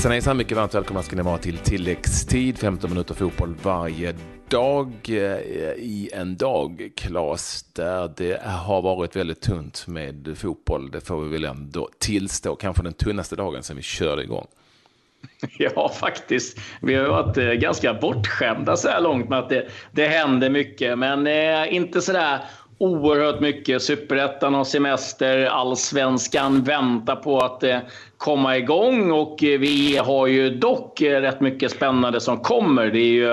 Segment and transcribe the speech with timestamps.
[0.00, 4.14] Hejsan hejsan, mycket varmt välkomna ska ni vara till tilläggstid, 15 minuter fotboll varje
[4.48, 5.14] dag eh,
[5.76, 10.90] i en dag, Klas, där det har varit väldigt tunt med fotboll.
[10.90, 14.46] Det får vi väl ändå tillstå, kanske den tunnaste dagen sedan vi körde igång.
[15.58, 16.58] Ja, faktiskt.
[16.82, 20.98] Vi har varit eh, ganska bortskämda så här långt med att det, det händer mycket,
[20.98, 22.40] men eh, inte så där
[22.80, 23.82] oerhört mycket.
[23.82, 27.78] Superettan har semester, allsvenskan väntar på att eh,
[28.16, 32.86] komma igång och eh, vi har ju dock eh, rätt mycket spännande som kommer.
[32.86, 33.32] Det är ju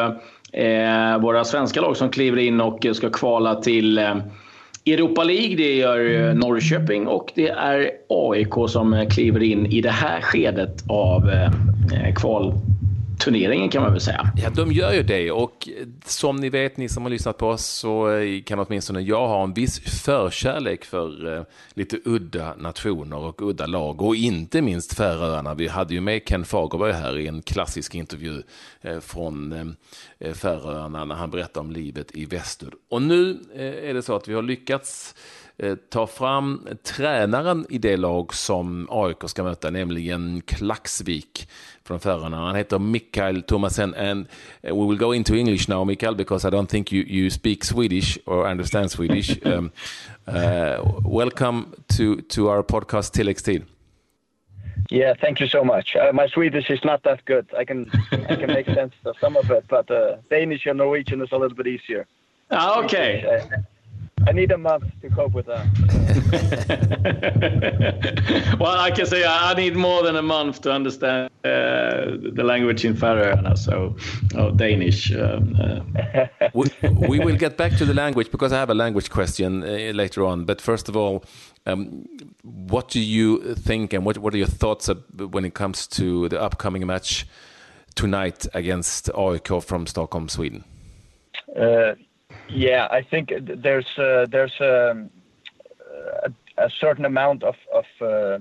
[0.64, 4.16] eh, våra svenska lag som kliver in och ska kvala till eh,
[4.86, 5.56] Europa League.
[5.56, 11.30] Det gör Norrköping och det är AIK som kliver in i det här skedet av
[11.30, 12.54] eh, kval
[13.28, 14.32] turneringen kan man väl säga.
[14.36, 15.70] Ja, de gör ju det och
[16.06, 18.08] som ni vet, ni som har lyssnat på oss, så
[18.46, 24.02] kan åtminstone jag ha en viss förkärlek för eh, lite udda nationer och udda lag
[24.02, 25.54] och inte minst Färöarna.
[25.54, 28.44] Vi hade ju med Ken Fagerberg här i en klassisk intervju
[28.82, 29.54] eh, från
[30.20, 32.70] eh, Färöarna när han berättade om livet i väster.
[32.90, 35.16] Och nu eh, är det så att vi har lyckats
[35.90, 41.48] ta fram tränaren i det lag som AIK ska möta, nämligen Klaxvik
[41.84, 42.38] från Färöarna.
[42.38, 44.28] Han heter Mikael Thomasen and
[44.62, 48.18] we will go into English now, Mikael, because I don't think you, you speak Swedish
[48.26, 49.46] or understand Swedish.
[49.46, 49.72] um,
[50.28, 51.66] uh, welcome
[51.98, 53.64] to, to our podcast Tilläggstid.
[54.90, 55.96] Yeah, thank you so much.
[55.96, 57.46] Uh, my Swedish is not that good.
[57.62, 57.92] I can
[58.30, 61.38] I can make sense of some of it, but uh, Danish and Norwegian is a
[61.38, 62.06] little bit easier.
[62.52, 63.26] Ah, okay.
[63.26, 63.58] Uh,
[64.28, 65.66] I need a month to cope with that.
[68.60, 72.84] well, I can say I need more than a month to understand uh, the language
[72.84, 73.96] in Faroe, so
[74.36, 75.14] oh, Danish.
[75.14, 75.80] Um, uh.
[76.54, 76.70] we,
[77.08, 80.26] we, will get back to the language because I have a language question uh, later
[80.26, 80.44] on.
[80.44, 81.24] But first of all,
[81.66, 82.06] um,
[82.44, 86.42] what do you think and what, what are your thoughts when it comes to the
[86.42, 87.26] upcoming match
[87.96, 90.66] tonight against AIK from Stockholm, Sweden?
[92.50, 95.10] Yeah, I think there's uh, there's um,
[96.24, 98.40] a, a, certain amount of of, uh,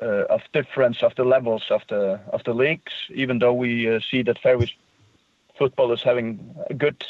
[0.00, 2.92] uh, of difference of the levels of the of the leagues.
[3.14, 4.74] Even though we uh, see that Faroese
[5.58, 7.04] football is having a good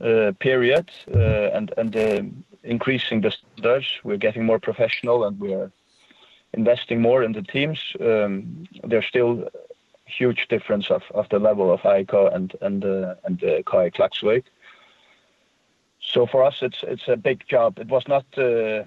[0.00, 5.70] uh, period uh, and and increasing the standards, we're getting more professional and we're
[6.52, 7.80] investing more in the teams.
[8.00, 9.48] Um, there's still
[10.06, 14.44] huge difference of, of the level of AIK and and uh, and uh, Klaksvik.
[16.00, 17.78] So for us, it's it's a big job.
[17.78, 18.26] It was not.
[18.36, 18.84] Uh,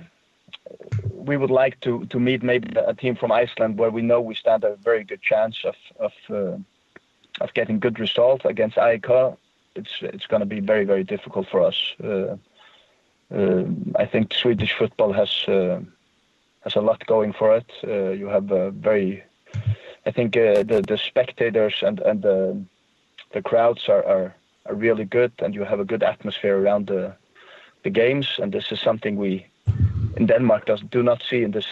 [1.14, 4.36] we would like to to meet maybe a team from Iceland where we know we
[4.36, 6.58] stand a very good chance of of uh,
[7.42, 9.10] of getting good results against AIK.
[9.76, 11.96] It's it's going to be very very difficult for us.
[12.04, 12.38] Uh,
[13.34, 13.64] uh,
[13.96, 15.82] I think Swedish football has uh,
[16.62, 17.70] has a lot going for it.
[17.84, 19.24] You have a very
[20.08, 22.58] I think uh, the the spectators and and the
[23.34, 24.36] the crowds are, are
[24.66, 27.14] are really good, and you have a good atmosphere around the
[27.84, 28.40] the games.
[28.42, 29.46] And this is something we
[30.16, 31.68] in Denmark does do not see in this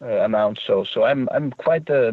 [0.00, 0.60] uh, amount.
[0.66, 1.90] So so I'm I'm quite.
[1.90, 2.12] Uh,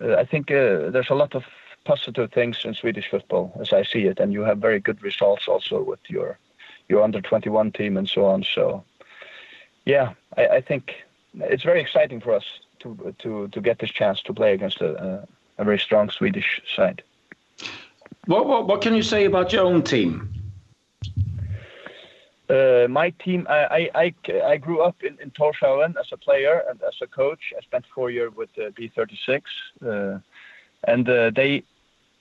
[0.00, 1.44] uh I think uh, there's a lot of
[1.84, 5.48] positive things in Swedish football as I see it, and you have very good results
[5.48, 6.38] also with your
[6.88, 8.44] your under 21 team and so on.
[8.54, 8.82] So
[9.84, 10.82] yeah, I, I think
[11.34, 15.26] it's very exciting for us to to to get this chance to play against a,
[15.58, 17.02] a very strong Swedish side.
[18.26, 20.28] What, what, what can you say about your own team?
[22.50, 26.80] Uh, my team, I, I, I, grew up in, in Torshavn as a player and
[26.82, 27.52] as a coach.
[27.56, 29.42] I spent four years with uh, B36,
[29.84, 30.18] uh,
[30.84, 31.62] and uh, they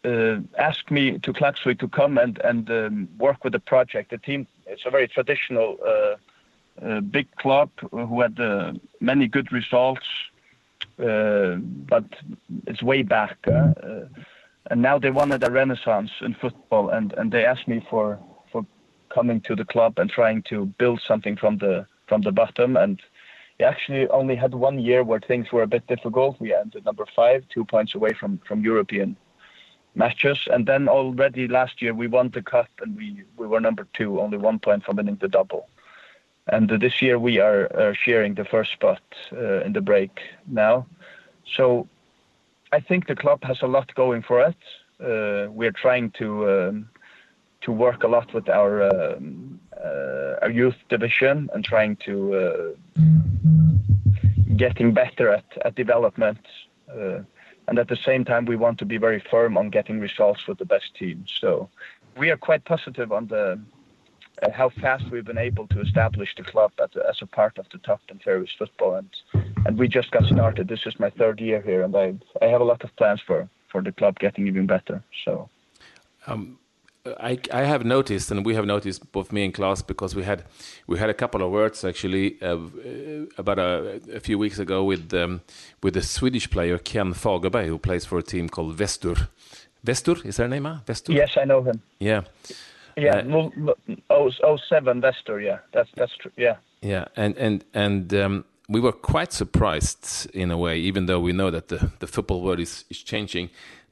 [0.04, 4.12] uh, asked me to Klaksvik to come and and um, work with the project.
[4.12, 8.38] The team, it's a very traditional, uh, big club who had
[9.00, 10.08] many good results
[10.98, 12.06] but
[12.66, 13.38] it's way back.
[13.48, 14.08] Uh, uh,
[14.70, 18.20] and now they wanted a renaissance in football, and, and they asked me for
[18.52, 18.66] for
[19.10, 22.76] coming to the club and trying to build something from the from the bottom.
[22.76, 23.02] And
[23.60, 26.40] we actually only had one year where things were a bit difficult.
[26.40, 29.16] We ended number five, two points away from from European
[29.96, 30.48] matches.
[30.52, 34.22] And then already last year we won the cup and we, we were number two,
[34.22, 35.68] only one point from winning the double
[36.48, 39.02] and this year we are, are sharing the first spot
[39.34, 40.86] uh, in the break now.
[41.56, 41.88] So
[42.72, 44.56] I think the club has a lot going for us.
[45.00, 46.90] Uh, we're trying to um,
[47.62, 53.02] to work a lot with our um, uh, our youth division and trying to uh,
[54.56, 56.40] getting better at, at development.
[56.90, 57.20] Uh,
[57.68, 60.58] and at the same time, we want to be very firm on getting results with
[60.58, 61.32] the best teams.
[61.40, 61.70] So
[62.18, 63.60] we are quite positive on the
[64.42, 67.58] uh, how fast we've been able to establish the club as a, as a part
[67.58, 69.10] of the Tufton Faroese football, and
[69.66, 70.68] and we just got started.
[70.68, 73.50] This is my third year here, and I I have a lot of plans for
[73.72, 75.04] for the club getting even better.
[75.26, 75.50] So.
[76.28, 76.60] Um,
[77.20, 80.44] I, I have noticed, and we have noticed, both me and Klaus, because we had
[80.88, 82.58] we had a couple of words actually uh,
[83.38, 85.42] about a, a, few weeks ago with um,
[85.82, 89.30] with the Swedish player Ken Fagerberg, who plays for a team called Vestur.
[89.86, 90.80] Vestur is their name, huh?
[90.86, 91.14] Vestur.
[91.14, 91.82] Yes, I know him.
[92.00, 92.24] Yeah.
[92.98, 93.74] Yeah, uh,
[94.10, 95.44] oh, oh seven Vestur.
[95.44, 96.32] Yeah, that's that's true.
[96.36, 96.58] Yeah.
[96.82, 101.32] Yeah, and and and um, we were quite surprised in a way, even though we
[101.32, 103.50] know that the the football world is is changing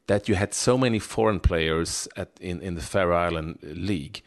[0.07, 4.21] that you had so many foreign players at, in, in the Faroe Island League.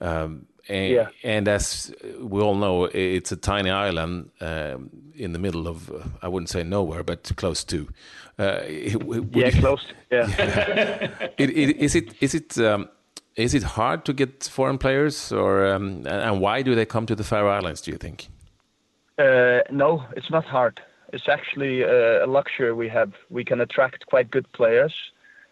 [0.00, 1.08] Um, and, yeah.
[1.24, 6.02] and, as we all know, it's a tiny island um, in the middle of, uh,
[6.22, 7.88] I wouldn't say nowhere, but close to.
[8.38, 8.96] Uh, yeah,
[9.46, 9.84] you, close.
[10.10, 10.26] Yeah.
[10.28, 11.28] yeah.
[11.38, 12.88] it, it, is it is it um,
[13.36, 17.14] is it hard to get foreign players, or um, and why do they come to
[17.14, 17.80] the Faroe Islands?
[17.80, 18.28] Do you think?
[19.18, 20.80] Uh, no, it's not hard
[21.12, 23.12] it's actually a, luxury we have.
[23.30, 24.94] We can attract quite good players,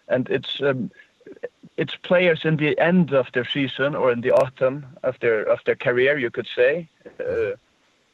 [0.08, 0.90] and it's um,
[1.76, 5.60] it's players in the end of their season or in the autumn of their of
[5.64, 6.88] their career, you could say,
[7.20, 7.52] uh,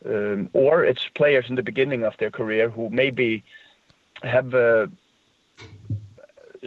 [0.07, 3.45] um, or it's players in the beginning of their career who maybe
[4.23, 4.87] have uh,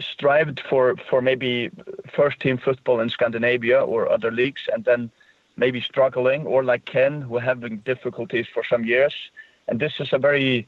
[0.00, 1.70] strived for for maybe
[2.14, 5.10] first team football in Scandinavia or other leagues, and then
[5.56, 9.14] maybe struggling, or like Ken, who having difficulties for some years
[9.68, 10.66] and this is a very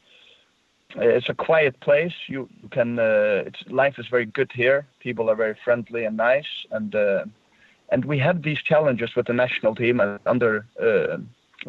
[0.95, 2.13] it's a quiet place.
[2.27, 4.85] You, can uh, life is very good here.
[4.99, 7.25] People are very friendly and nice, and uh,
[7.89, 11.17] and we have these challenges with the national team and under uh,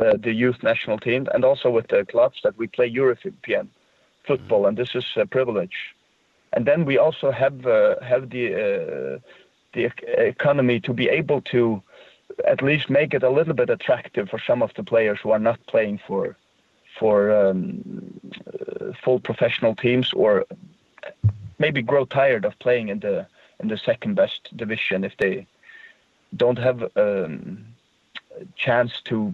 [0.02, 3.70] uh, the youth national team, and also with the clubs that we play European
[4.26, 5.94] football, and this is a privilege.
[6.52, 9.18] And then we also have uh, have the uh,
[9.72, 11.82] the economy to be able to
[12.46, 15.38] at least make it a little bit attractive for some of the players who are
[15.38, 16.36] not playing for
[16.98, 20.44] for um, uh, full professional teams or
[21.58, 23.26] maybe grow tired of playing in the
[23.60, 25.46] in the second best division if they
[26.36, 27.64] don't have um,
[28.40, 29.32] a chance to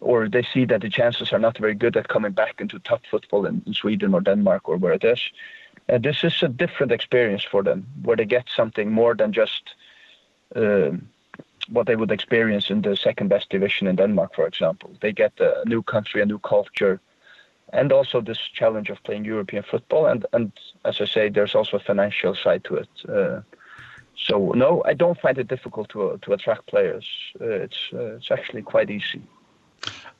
[0.00, 3.02] or they see that the chances are not very good at coming back into top
[3.10, 5.20] football in, in Sweden or Denmark or where it is.
[5.88, 9.74] Uh, this is a different experience for them where they get something more than just
[10.54, 10.90] uh,
[11.68, 14.90] what they would experience in the second best division in Denmark, for example.
[15.00, 17.00] They get a new country, a new culture,
[17.72, 20.06] and also this challenge of playing European football.
[20.06, 20.52] And, and
[20.84, 22.88] as I say, there's also a financial side to it.
[23.08, 23.40] Uh,
[24.16, 27.06] so no, I don't find it difficult to to attract players.
[27.40, 29.22] Uh, it's uh, it's actually quite easy.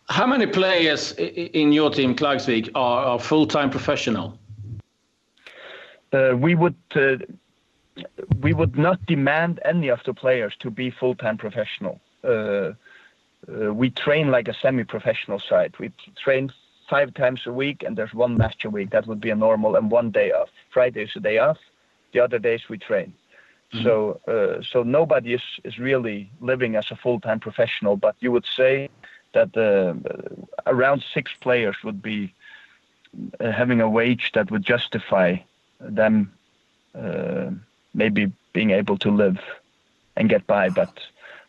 [0.09, 4.39] How many players in your team, Klaksvik, are, are full time professional?
[6.13, 7.17] Uh, we would uh,
[8.41, 12.01] we would not demand any of the players to be full-time professional.
[12.25, 12.73] Uh,
[13.49, 15.75] uh, we train like a semi-professional side.
[15.79, 16.53] We train
[16.89, 18.91] five times a week, and there's one match a week.
[18.91, 20.51] That would be a normal, and one day off.
[20.71, 21.59] Friday is a day off.
[22.13, 23.15] The other days we train.
[23.73, 23.85] Mm-hmm.
[23.85, 27.97] So, uh, so nobody is is really living as a full-time professional.
[27.97, 28.91] But you would say
[29.33, 29.95] that uh,
[30.67, 32.35] around six players would be
[33.41, 35.37] having a wage that would justify
[35.83, 36.33] them
[36.95, 37.51] uh,
[37.95, 39.39] maybe being able to live
[40.17, 40.69] and get by.
[40.69, 40.93] But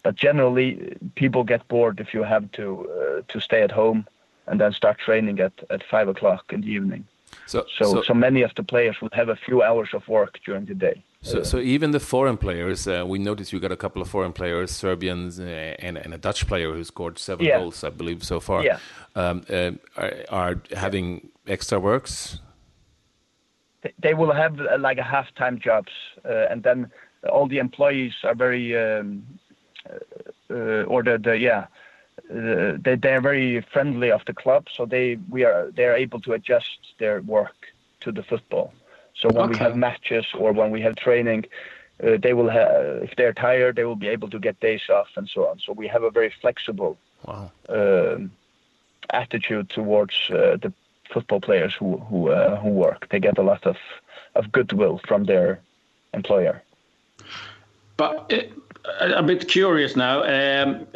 [0.03, 4.05] but generally, people get bored if you have to uh, to stay at home
[4.48, 7.05] and then start training at, at five o'clock in the evening.
[7.46, 10.39] So, so, so, so many of the players will have a few hours of work
[10.46, 11.03] during the day.
[11.22, 14.10] So, uh, so even the foreign players, uh, we noticed you got a couple of
[14.10, 17.58] foreign players, Serbians, uh, and, and a Dutch player who scored seven yeah.
[17.58, 18.63] goals, I believe, so far.
[18.63, 18.77] Yeah.
[19.15, 22.39] Um, uh, are, are, having extra works
[24.00, 25.92] they will have uh, like a half-time jobs,
[26.25, 26.92] uh, and then
[27.32, 29.24] all the employees are very, um,
[30.50, 31.68] uh, or the, the yeah,
[32.30, 36.20] they they are very friendly of the club, so they we are they are able
[36.22, 37.56] to adjust their work
[38.02, 38.74] to the football.
[39.16, 39.52] So when okay.
[39.52, 41.46] we have matches or when we have training,
[42.04, 45.10] uh, they will have if they're tired, they will be able to get days off
[45.16, 45.60] and so on.
[45.60, 47.52] So we have a very flexible wow.
[47.70, 48.32] um,
[49.12, 50.74] attitude towards uh, the
[51.13, 53.08] football players who who uh, who work.
[53.10, 53.77] They get a lot of
[54.36, 55.60] of goodwill from their
[56.13, 56.62] employer.
[57.98, 58.53] But it,
[58.86, 60.24] uh, a bit curious now.
[60.24, 60.88] Um,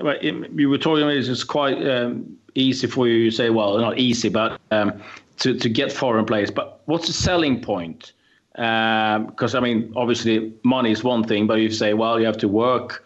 [0.54, 4.30] you were talking about it's quite um, easy for you to say, well, not easy,
[4.30, 5.02] but um,
[5.38, 6.52] to to get foreign players.
[6.52, 8.14] But what's the selling point?
[8.54, 12.38] Because um, I mean, obviously, money is one thing, but you say, well, you have
[12.40, 13.04] to work.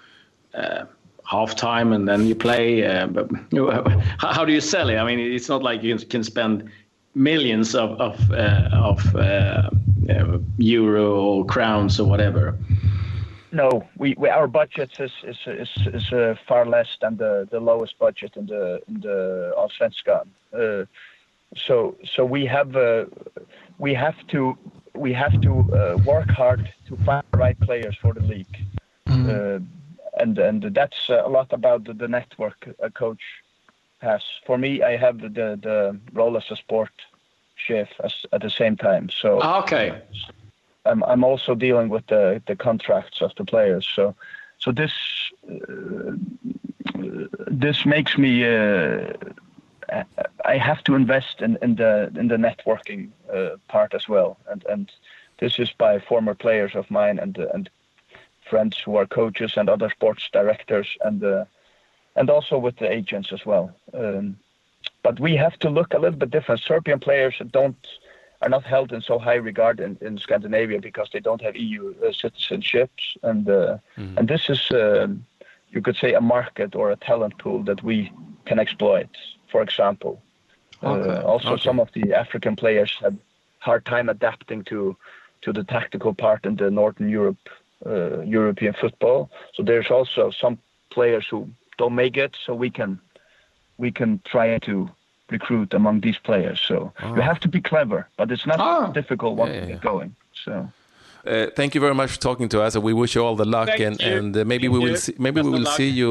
[0.54, 0.86] Uh,
[1.32, 2.86] half time and then you play.
[2.86, 3.30] Uh, but
[4.20, 4.98] how do you sell it?
[4.98, 6.70] I mean, it's not like you can spend
[7.16, 9.70] millions of of, uh, of uh,
[10.10, 12.58] uh, euro or crowns or whatever.
[13.52, 17.60] no, we, we our budget is is is, is uh, far less than the, the
[17.60, 20.28] lowest budget in the in the Allsvenskan.
[20.54, 20.86] Uh,
[21.56, 23.06] so so we have uh,
[23.78, 24.58] we have to
[24.96, 28.58] we have to uh, work hard to find the right players for the league,
[29.08, 29.66] mm.
[30.20, 33.41] and and that's a lot about the, the network a coach
[34.02, 34.24] has.
[34.46, 36.92] For me, I have the the role as a sport
[37.56, 39.10] chef as, at the same time.
[39.10, 40.02] So ah, okay.
[40.86, 43.88] I'm I'm also dealing with the the contracts of the players.
[43.96, 44.16] So
[44.58, 44.94] so this
[45.50, 46.16] uh,
[47.48, 49.14] this makes me uh,
[50.46, 54.66] I have to invest in, in the in the networking uh, part as well, and
[54.66, 54.92] and
[55.40, 57.70] this is by former players of mine and and
[58.50, 61.46] friends who are coaches and other sports directors and uh,
[62.16, 63.74] and also with the agents as well.
[63.94, 64.38] Um,
[65.04, 66.62] but we have to look a little bit different.
[66.62, 67.78] Serbian players don't
[68.42, 71.94] are not held in so high regard in, in Scandinavia because they don't have EU
[72.02, 74.18] uh, citizenships, and uh, mm.
[74.18, 75.08] and this is uh,
[75.70, 78.12] you could say a market or a talent pool that we
[78.46, 79.10] can exploit.
[79.52, 80.22] For example,
[80.82, 81.22] uh, okay.
[81.24, 81.64] also okay.
[81.64, 83.16] some of the African players have
[83.60, 84.96] hard time adapting to
[85.42, 87.50] to the tactical part in the Northern Europe
[87.86, 89.30] uh, European football.
[89.54, 90.58] So there's also some
[90.90, 91.50] players who
[91.82, 92.92] don't make it, so we can
[93.84, 94.76] we can try to
[95.36, 96.60] recruit among these players.
[96.70, 97.16] So oh.
[97.16, 98.92] you have to be clever, but it's not oh.
[99.00, 100.12] difficult once yeah, yeah, you get going.
[100.46, 100.54] So.
[101.24, 103.68] Uh, thank you very much for talking to us, we wish you all the luck.
[103.68, 106.10] Thank and, and uh, maybe thank we will see, maybe Best we will see you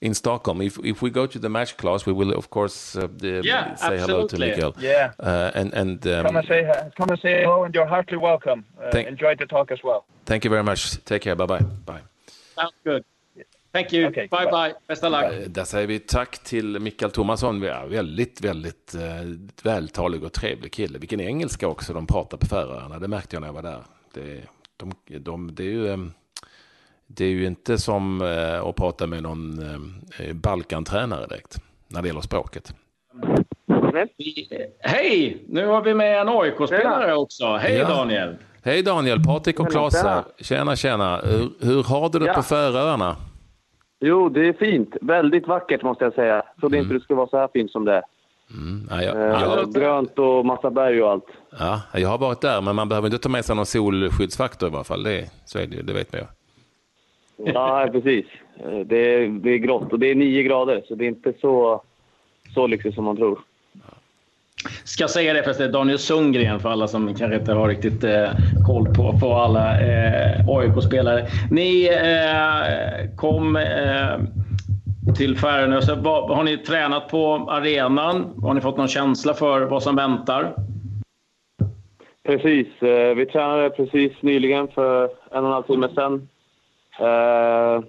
[0.00, 0.58] in Stockholm.
[0.62, 3.98] If if we go to the match class, we will of course uh, yeah, say
[3.98, 3.98] absolutely.
[3.98, 4.72] hello to Miguel.
[4.78, 6.60] Yeah, uh, and and um, come and say
[6.98, 8.60] come and say hello, and you're heartily welcome.
[8.60, 10.04] Uh, thank, enjoy the talk as well.
[10.26, 10.80] Thank you very much.
[11.04, 11.34] Take care.
[11.34, 11.64] Bye bye.
[11.90, 12.02] Bye.
[12.54, 13.04] Sounds good.
[13.72, 14.08] Thank you.
[14.08, 14.74] Okay, bye, bye.
[14.86, 15.24] Bästa lag.
[15.24, 17.60] Eh, där säger vi tack till Mikael Thomasson.
[17.60, 19.00] Väldigt, väldigt eh,
[19.62, 20.98] vältalig och trevlig kille.
[20.98, 22.98] Vilken engelska också de pratar på Färöarna.
[22.98, 23.82] Det märkte jag när jag var där.
[24.14, 24.40] Det,
[24.76, 25.98] de, de, det, är ju, eh,
[27.06, 28.22] det är ju inte som
[28.64, 29.60] att prata med någon
[30.32, 31.58] Balkantränare direkt.
[31.88, 32.74] När det gäller språket.
[34.80, 35.42] Hej!
[35.48, 37.56] Nu har vi med en AIK-spelare också.
[37.56, 37.88] Hej ja.
[37.88, 38.36] Daniel!
[38.64, 40.24] Hej Daniel, Patrik och Klas här.
[40.38, 41.20] Tjena, tjena.
[41.24, 42.34] Hur, hur har du det ja.
[42.34, 43.16] på Färöarna?
[44.04, 44.96] Jo, det är fint.
[45.00, 46.42] Väldigt vackert måste jag säga.
[46.60, 46.84] Trodde mm.
[46.84, 48.02] inte det skulle vara så här fint som det är.
[48.50, 48.88] Mm.
[48.90, 51.26] Ja, jag, jag, grönt och massa berg och allt.
[51.58, 54.72] Ja, jag har varit där, men man behöver inte ta med sig någon solskyddsfaktor i
[54.72, 55.02] varje fall.
[55.02, 56.26] Det, så är det, det vet man ju.
[57.52, 58.26] Ja, precis.
[58.84, 61.82] Det är, det är grått och det är nio grader, så det är inte så,
[62.54, 63.38] så lyxigt som man tror.
[64.84, 68.30] Ska säga det förresten, Daniel Sundgren för alla som kanske inte har riktigt eh,
[68.66, 71.26] koll på, på alla eh, AIK-spelare.
[71.50, 74.18] Ni eh, kom eh,
[75.16, 75.80] till Färönö.
[76.34, 78.40] Har ni tränat på arenan?
[78.42, 80.54] Har ni fått någon känsla för vad som väntar?
[82.24, 82.82] Precis.
[82.82, 86.28] Eh, vi tränade precis nyligen för en och en halv timme sedan.
[87.00, 87.84] Eh,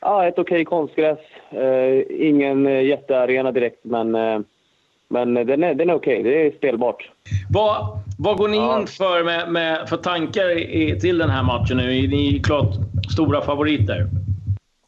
[0.00, 1.18] ja, ett okej okay konstgräs.
[1.50, 4.40] Eh, ingen eh, jättearena direkt, men eh,
[5.08, 6.20] men den är, den är okej.
[6.20, 6.32] Okay.
[6.32, 7.10] Det är spelbart.
[7.50, 8.80] Vad, vad går ni ja.
[8.80, 11.98] in för med, med för tankar i, till den här matchen nu?
[11.98, 12.74] Är ni klart
[13.12, 14.06] stora favoriter?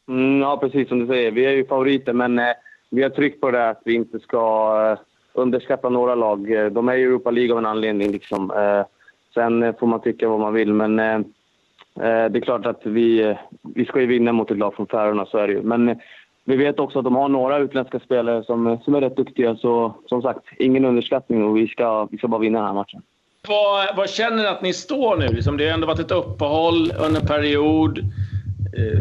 [0.09, 1.31] Mm, ja, precis som du säger.
[1.31, 2.53] Vi är ju favoriter, men eh,
[2.91, 4.99] vi har tryckt på det att vi inte ska eh,
[5.33, 6.53] underskatta några lag.
[6.53, 8.13] Eh, de är i Europa League av en anledning.
[8.13, 8.51] Liksom.
[8.51, 8.87] Eh,
[9.35, 13.37] sen får man tycka vad man vill, men eh, eh, det är klart att vi,
[13.75, 15.63] vi ska ju vinna mot ett lag från Färöarna, så är det ju.
[15.63, 16.01] Men
[16.49, 19.57] vi vet också att de har några utländska spelare som, som är rätt duktiga.
[19.57, 23.03] Så som sagt, ingen underskattning och vi ska, vi ska bara vinna den här matchen.
[23.49, 25.27] Vad, vad känner ni att ni står nu?
[25.27, 27.99] Liksom, det har ändå varit ett uppehåll under en period.
[27.99, 29.01] Eh,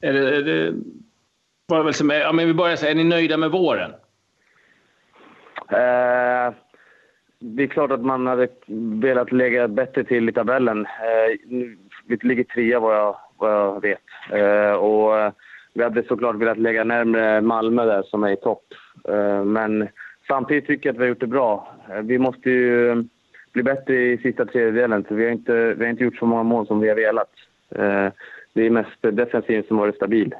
[0.00, 0.74] är det, är det,
[1.66, 3.90] vad väl som ja, men vi börjar säga, är ni nöjda med våren?
[5.68, 6.54] Eh,
[7.40, 8.48] det är klart att man hade
[9.02, 10.86] velat lägga bättre till i tabellen.
[10.86, 11.58] Eh,
[12.06, 14.02] vi ligger trea vad jag, vad jag vet.
[14.32, 15.34] Eh, och
[15.78, 18.64] vi hade såklart velat lägga närmare Malmö där som är i topp.
[19.08, 19.88] Eh, men
[20.26, 21.76] samtidigt tycker jag att vi har gjort det bra.
[21.90, 22.96] Eh, vi måste ju eh,
[23.52, 26.42] bli bättre i sista tredjedelen för vi har inte, vi har inte gjort så många
[26.42, 27.30] mål som vi har velat.
[28.52, 30.34] Det är mest defensiven som varit stabil.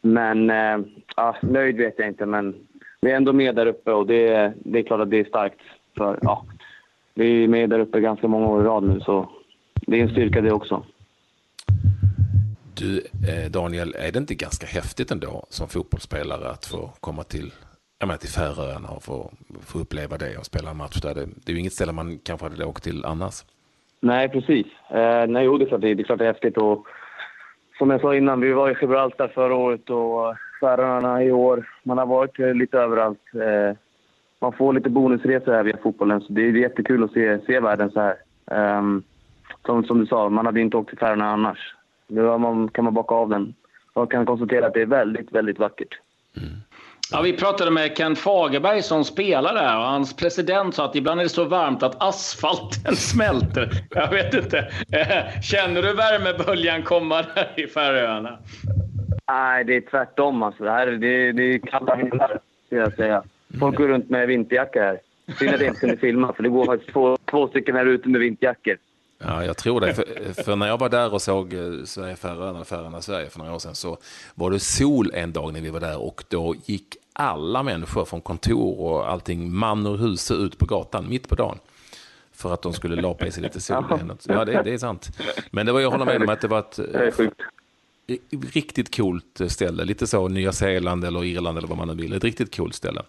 [0.00, 0.52] Men
[1.16, 2.54] ja, nöjd vet jag inte, men
[3.00, 5.60] vi är ändå med där uppe och det, det är klart att det är starkt.
[5.96, 6.46] För, ja,
[7.14, 9.28] vi är med där uppe ganska många år i rad nu så
[9.74, 10.84] det är en styrka det också.
[12.80, 17.52] Du, eh, Daniel, är det inte ganska häftigt ändå som fotbollsspelare att få komma till,
[17.98, 21.14] jag menar, till Färöarna och få, få uppleva det och spela en match där?
[21.14, 23.44] Det, det är ju inget ställe man kanske hade åkt till annars.
[24.00, 24.66] Nej, precis.
[24.90, 26.56] Eh, nej, jo, det är klart det, det är klart det är häftigt.
[26.56, 26.86] Och,
[27.78, 31.68] som jag sa innan, vi var i Gibraltar förra året och Färöarna i år.
[31.82, 33.24] Man har varit eh, lite överallt.
[33.34, 33.76] Eh,
[34.40, 37.90] man får lite bonusresor här via fotbollen, så det är jättekul att se, se världen
[37.90, 38.16] så här.
[38.50, 38.82] Eh,
[39.66, 41.74] som, som du sa, man hade inte åkt till Färöarna annars.
[42.10, 43.54] Nu man, kan man bocka av den
[43.92, 45.98] och kan konstatera att det är väldigt, väldigt vackert.
[46.36, 46.48] Mm.
[47.12, 51.20] Ja, vi pratade med Ken Fagerberg som spelar där och hans president sa att ibland
[51.20, 53.70] är det så varmt att asfalten smälter.
[53.90, 54.58] Jag vet inte.
[54.92, 58.38] Eh, känner du värmeböljan komma där i Färöarna?
[59.28, 60.42] Nej, det är tvärtom.
[60.42, 60.64] Alltså.
[60.64, 63.22] Det, här, det, det är kalla himlar, skulle jag säga.
[63.60, 64.98] Folk går runt med vinterjacka här.
[65.38, 68.08] Synd att jag inte kunde filma, för det går faktiskt två, två stycken här ute
[68.08, 68.76] med vinterjackor.
[69.24, 69.94] Ja, jag tror det.
[69.94, 73.74] För, för, när jag var där och såg eh, Sverige-Färöarna, Färöarna-Sverige för några år sedan
[73.74, 73.98] så
[74.34, 78.20] var det sol en dag när vi var där och då gick alla människor från
[78.20, 81.58] kontor och allting, man ur huset, ut på gatan mitt på dagen.
[82.32, 83.84] För att de skulle lapa i sig lite sol.
[84.28, 85.10] Ja, det, det är sant.
[85.50, 86.78] Men det var, jag håller med om att det var ett
[88.54, 89.84] riktigt coolt ställe.
[89.84, 92.12] Lite så Nya Zeeland eller Irland eller vad man nu vill.
[92.12, 93.02] Ett riktigt coolt ställe.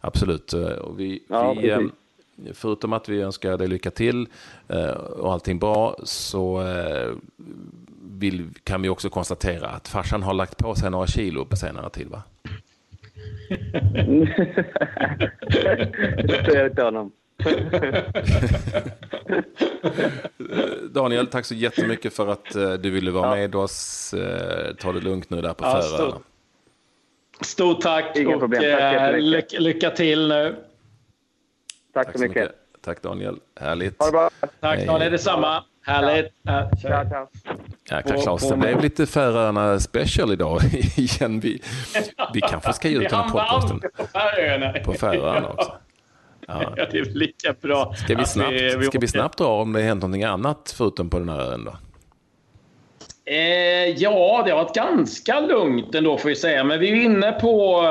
[0.00, 0.52] Absolut.
[0.52, 1.80] Och vi, ja, vi, eh,
[2.54, 4.28] förutom att vi önskar dig lycka till
[4.68, 7.12] eh, och allting bra så eh,
[8.18, 11.90] vill, kan vi också konstatera att farsan har lagt på sig några kilo på senare
[11.90, 12.22] tid va?
[16.22, 17.12] det säger jag till honom.
[20.90, 23.36] Daniel, tack så jättemycket för att uh, du ville vara ja.
[23.36, 24.14] med oss.
[24.78, 26.18] Ta det lugnt nu där på ja, Färöarna.
[27.40, 28.78] Stort tack Inga och problem.
[28.78, 30.54] Tack lycka till nu.
[31.96, 32.42] Tack, tack så mycket.
[32.42, 32.56] mycket.
[32.84, 33.98] Tack Daniel, härligt.
[33.98, 34.30] Ha det bra.
[34.60, 35.64] Tack Daniel, detsamma.
[35.82, 36.32] Härligt.
[36.42, 36.70] Ja.
[36.80, 37.28] Ciao.
[37.90, 40.60] Jäklar Claes, det blev lite Färöarna special idag
[40.96, 41.40] igen.
[41.40, 41.62] Vi,
[42.34, 43.80] vi kanske ska ge ut den här podcasten
[44.84, 45.72] på Färöarna också.
[46.46, 46.62] Ja.
[46.76, 47.94] ja, det är lika bra.
[47.94, 51.10] Ska vi snabbt, vi, vi ska vi snabbt dra om det hänt någonting annat förutom
[51.10, 51.76] på den här ön då?
[53.24, 56.64] Eh, ja, det har varit ganska lugnt ändå får vi säga.
[56.64, 57.82] Men vi är inne på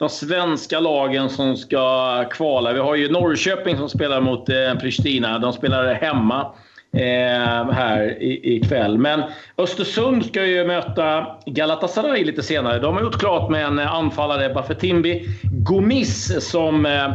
[0.00, 2.72] de svenska lagen som ska kvala.
[2.72, 5.38] Vi har ju Norrköping som spelar mot eh, Pristina.
[5.38, 6.52] De spelar hemma
[6.92, 8.98] eh, här ikväll.
[8.98, 9.22] Men
[9.58, 12.78] Östersund ska ju möta Galatasaray lite senare.
[12.78, 17.12] De har gjort klart med en eh, anfallare, Bafetimbi Gomis, som eh,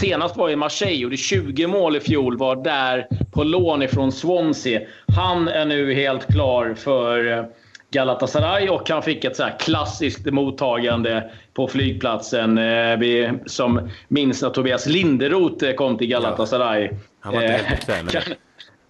[0.00, 2.38] senast var i Marseille och gjorde 20 mål i fjol.
[2.38, 4.80] Var där på lån ifrån Swansea.
[5.16, 7.44] Han är nu helt klar för eh,
[7.90, 12.58] Galatasaray och han fick ett så klassiskt mottagande på flygplatsen.
[12.58, 16.84] Eh, vi som minns när Tobias Linderoth eh, kom till Galatasaray.
[16.84, 18.34] Ja, han var inte helt bekväm.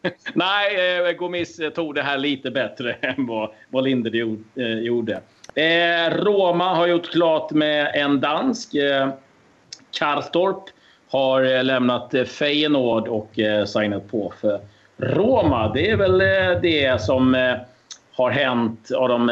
[0.34, 4.10] Nej, eh, Gomis tog det här lite bättre än vad, vad Linder
[4.80, 5.20] gjorde.
[5.54, 8.74] Eh, Roma har gjort klart med en dansk.
[8.74, 9.08] Eh,
[9.98, 10.62] Karstorp
[11.10, 14.60] har lämnat Feyenoord och eh, signat på för
[14.96, 15.72] Roma.
[15.74, 16.18] Det är väl
[16.62, 17.56] det som
[18.18, 19.28] har hänt av de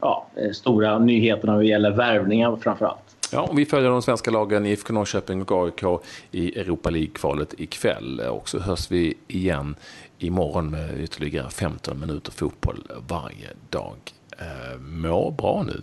[0.00, 3.08] ja, stora nyheterna vad gäller värvningar framför allt.
[3.32, 8.20] Ja, och vi följer de svenska lagen IFK Norrköping och AIK i Europa League-kvalet ikväll.
[8.20, 9.74] Och så hörs vi igen
[10.18, 13.96] imorgon med ytterligare 15 minuter fotboll varje dag.
[14.38, 15.82] Eh, må bra nu.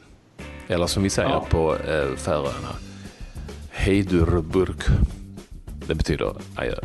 [0.68, 1.46] Eller som vi säger ja.
[1.50, 2.76] på eh, Färöarna,
[3.72, 4.82] Heidurburg.
[5.88, 6.76] Det betyder adjö.